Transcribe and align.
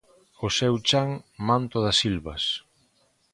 O 0.45 0.47
seu 0.57 0.73
chan 0.87 1.09
manto 1.47 1.77
das 1.85 1.99
silvas. 2.03 2.43